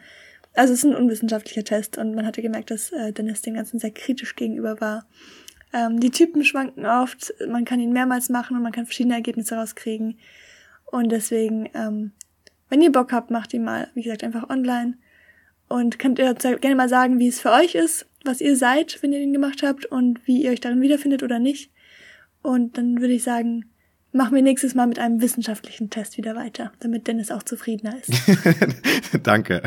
also 0.56 0.74
es 0.74 0.84
ist 0.84 0.92
ein 0.92 0.96
unwissenschaftlicher 0.96 1.64
Test 1.64 1.98
und 1.98 2.16
man 2.16 2.26
hatte 2.26 2.42
gemerkt, 2.42 2.72
dass 2.72 2.92
äh, 2.92 3.12
Dennis 3.12 3.42
dem 3.42 3.56
Ganzen 3.56 3.80
sehr 3.80 3.92
kritisch 3.92 4.36
gegenüber 4.36 4.80
war. 4.80 5.06
Ähm, 5.74 6.00
die 6.00 6.12
Typen 6.12 6.44
schwanken 6.44 6.86
oft, 6.86 7.34
man 7.48 7.66
kann 7.66 7.80
ihn 7.80 7.92
mehrmals 7.92 8.30
machen 8.30 8.56
und 8.56 8.64
man 8.64 8.72
kann 8.72 8.86
verschiedene 8.86 9.16
Ergebnisse 9.16 9.56
rauskriegen. 9.56 10.20
Und 10.86 11.12
deswegen, 11.12 11.70
ähm, 11.74 12.12
wenn 12.70 12.82
ihr 12.82 12.92
Bock 12.92 13.12
habt, 13.12 13.32
macht 13.32 13.54
ihn 13.54 13.64
mal, 13.64 13.90
wie 13.96 14.04
gesagt, 14.04 14.24
einfach 14.24 14.50
online. 14.50 14.98
Und 15.68 15.98
könnt 15.98 16.20
ihr 16.20 16.34
gerne 16.36 16.76
mal 16.76 16.90
sagen, 16.90 17.18
wie 17.18 17.28
es 17.28 17.40
für 17.40 17.52
euch 17.52 17.74
ist, 17.74 18.06
was 18.24 18.42
ihr 18.42 18.56
seid, 18.56 19.02
wenn 19.02 19.12
ihr 19.12 19.20
den 19.20 19.34
gemacht 19.34 19.64
habt 19.64 19.86
und 19.88 20.26
wie 20.28 20.44
ihr 20.44 20.52
euch 20.52 20.62
darin 20.62 20.82
wiederfindet 20.82 21.24
oder 21.24 21.40
nicht. 21.40 21.72
Und 22.44 22.78
dann 22.78 23.02
würde 23.02 23.14
ich 23.14 23.24
sagen, 23.24 23.66
machen 24.12 24.36
wir 24.36 24.44
nächstes 24.44 24.76
Mal 24.76 24.86
mit 24.86 25.00
einem 25.00 25.22
wissenschaftlichen 25.22 25.90
Test 25.90 26.18
wieder 26.18 26.36
weiter, 26.36 26.72
damit 26.80 27.08
Dennis 27.08 27.32
auch 27.32 27.44
zufriedener 27.44 27.98
ist. 27.98 28.12
Danke. 29.24 29.64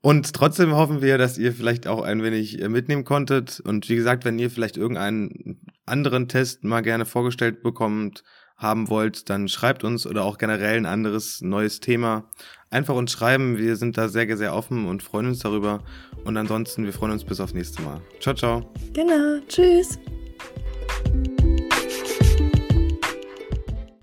Und 0.00 0.32
trotzdem 0.32 0.74
hoffen 0.74 1.02
wir, 1.02 1.18
dass 1.18 1.38
ihr 1.38 1.52
vielleicht 1.52 1.86
auch 1.86 2.02
ein 2.02 2.22
wenig 2.22 2.60
äh, 2.60 2.68
mitnehmen 2.68 3.04
konntet. 3.04 3.60
Und 3.60 3.88
wie 3.88 3.96
gesagt, 3.96 4.24
wenn 4.24 4.38
ihr 4.38 4.50
vielleicht 4.50 4.76
irgendeinen 4.76 5.60
anderen 5.86 6.28
Test 6.28 6.64
mal 6.64 6.82
gerne 6.82 7.04
vorgestellt 7.04 7.62
bekommt, 7.62 8.22
haben 8.56 8.88
wollt, 8.88 9.30
dann 9.30 9.48
schreibt 9.48 9.84
uns 9.84 10.06
oder 10.06 10.24
auch 10.24 10.36
generell 10.36 10.76
ein 10.76 10.86
anderes 10.86 11.40
neues 11.40 11.80
Thema. 11.80 12.28
Einfach 12.70 12.94
uns 12.94 13.12
schreiben. 13.12 13.56
Wir 13.56 13.76
sind 13.76 13.96
da 13.96 14.08
sehr, 14.08 14.36
sehr 14.36 14.54
offen 14.54 14.86
und 14.86 15.02
freuen 15.02 15.26
uns 15.26 15.38
darüber. 15.38 15.84
Und 16.24 16.36
ansonsten, 16.36 16.84
wir 16.84 16.92
freuen 16.92 17.12
uns 17.12 17.24
bis 17.24 17.40
aufs 17.40 17.54
nächste 17.54 17.82
Mal. 17.82 18.00
Ciao, 18.20 18.34
ciao. 18.34 18.72
Genau. 18.92 19.38
Tschüss. 19.48 19.98